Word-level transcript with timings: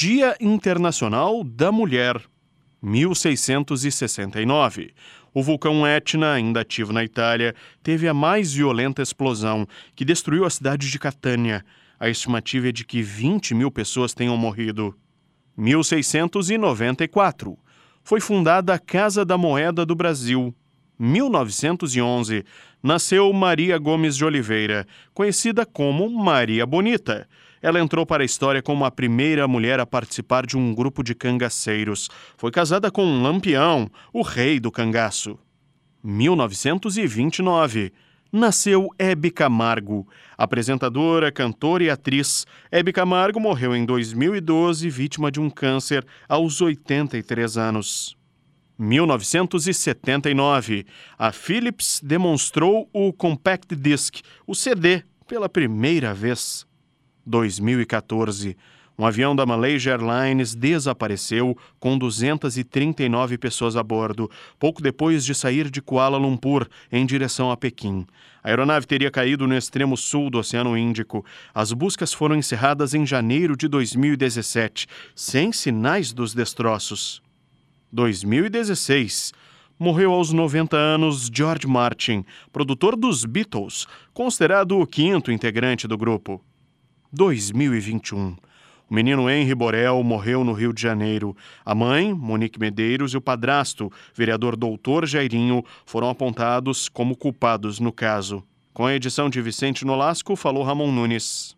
Dia 0.00 0.36
Internacional 0.38 1.42
da 1.42 1.72
Mulher, 1.72 2.22
1669. 2.80 4.94
O 5.34 5.42
vulcão 5.42 5.84
Etna, 5.84 6.34
ainda 6.34 6.60
ativo 6.60 6.92
na 6.92 7.02
Itália, 7.02 7.52
teve 7.82 8.06
a 8.06 8.14
mais 8.14 8.52
violenta 8.52 9.02
explosão, 9.02 9.66
que 9.96 10.04
destruiu 10.04 10.44
a 10.44 10.50
cidade 10.50 10.88
de 10.88 11.00
Catânia. 11.00 11.64
A 11.98 12.08
estimativa 12.08 12.68
é 12.68 12.72
de 12.72 12.84
que 12.84 13.02
20 13.02 13.56
mil 13.56 13.72
pessoas 13.72 14.14
tenham 14.14 14.36
morrido. 14.36 14.94
1694. 15.56 17.58
Foi 18.04 18.20
fundada 18.20 18.74
a 18.74 18.78
Casa 18.78 19.24
da 19.24 19.36
Moeda 19.36 19.84
do 19.84 19.96
Brasil. 19.96 20.54
1911. 20.96 22.44
Nasceu 22.80 23.32
Maria 23.32 23.76
Gomes 23.78 24.16
de 24.16 24.24
Oliveira, 24.24 24.86
conhecida 25.12 25.66
como 25.66 26.08
Maria 26.08 26.64
Bonita. 26.64 27.26
Ela 27.62 27.80
entrou 27.80 28.06
para 28.06 28.22
a 28.22 28.26
história 28.26 28.62
como 28.62 28.84
a 28.84 28.90
primeira 28.90 29.48
mulher 29.48 29.80
a 29.80 29.86
participar 29.86 30.46
de 30.46 30.56
um 30.56 30.74
grupo 30.74 31.02
de 31.02 31.14
cangaceiros. 31.14 32.08
Foi 32.36 32.50
casada 32.50 32.90
com 32.90 33.22
Lampião, 33.22 33.90
o 34.12 34.22
rei 34.22 34.60
do 34.60 34.70
cangaço. 34.70 35.38
1929 36.02 37.92
nasceu 38.32 38.88
Hebe 38.98 39.30
Camargo. 39.30 40.08
Apresentadora, 40.36 41.32
cantora 41.32 41.84
e 41.84 41.90
atriz, 41.90 42.46
Hebe 42.70 42.92
Camargo 42.92 43.40
morreu 43.40 43.74
em 43.74 43.84
2012 43.84 44.88
vítima 44.90 45.30
de 45.30 45.40
um 45.40 45.50
câncer 45.50 46.06
aos 46.28 46.60
83 46.60 47.56
anos. 47.56 48.16
1979, 48.78 50.86
a 51.18 51.32
Philips 51.32 52.00
demonstrou 52.02 52.88
o 52.92 53.12
Compact 53.12 53.74
Disc, 53.74 54.20
o 54.46 54.54
CD, 54.54 55.02
pela 55.26 55.48
primeira 55.48 56.14
vez. 56.14 56.64
2014, 57.28 58.56
um 58.98 59.06
avião 59.06 59.36
da 59.36 59.46
Malaysia 59.46 59.92
Airlines 59.92 60.56
desapareceu 60.56 61.56
com 61.78 61.96
239 61.96 63.38
pessoas 63.38 63.76
a 63.76 63.82
bordo, 63.82 64.28
pouco 64.58 64.82
depois 64.82 65.24
de 65.24 65.36
sair 65.36 65.70
de 65.70 65.80
Kuala 65.80 66.18
Lumpur 66.18 66.66
em 66.90 67.06
direção 67.06 67.52
a 67.52 67.56
Pequim. 67.56 68.04
A 68.42 68.48
aeronave 68.48 68.86
teria 68.86 69.10
caído 69.10 69.46
no 69.46 69.56
extremo 69.56 69.96
sul 69.96 70.30
do 70.30 70.38
Oceano 70.38 70.76
Índico. 70.76 71.24
As 71.54 71.72
buscas 71.72 72.12
foram 72.12 72.34
encerradas 72.34 72.92
em 72.92 73.06
janeiro 73.06 73.56
de 73.56 73.68
2017, 73.68 74.88
sem 75.14 75.52
sinais 75.52 76.12
dos 76.12 76.34
destroços. 76.34 77.22
2016 77.92 79.32
morreu 79.78 80.12
aos 80.12 80.32
90 80.32 80.76
anos 80.76 81.30
George 81.32 81.68
Martin, 81.68 82.24
produtor 82.52 82.96
dos 82.96 83.24
Beatles, 83.24 83.86
considerado 84.12 84.80
o 84.80 84.86
quinto 84.86 85.30
integrante 85.30 85.86
do 85.86 85.96
grupo. 85.96 86.42
2021 87.12 88.36
o 88.90 88.94
menino 88.94 89.28
Henry 89.28 89.54
Borel 89.54 90.02
morreu 90.02 90.42
no 90.42 90.54
Rio 90.54 90.72
de 90.72 90.80
Janeiro. 90.80 91.36
A 91.62 91.74
mãe, 91.74 92.14
Monique 92.14 92.58
Medeiros, 92.58 93.12
e 93.12 93.18
o 93.18 93.20
padrasto, 93.20 93.92
vereador 94.14 94.56
Doutor 94.56 95.06
Jairinho, 95.06 95.62
foram 95.84 96.08
apontados 96.08 96.88
como 96.88 97.14
culpados 97.14 97.78
no 97.78 97.92
caso. 97.92 98.42
Com 98.72 98.86
a 98.86 98.94
edição 98.94 99.28
de 99.28 99.42
Vicente 99.42 99.84
Nolasco, 99.84 100.34
falou 100.34 100.62
Ramon 100.62 100.90
Nunes. 100.90 101.57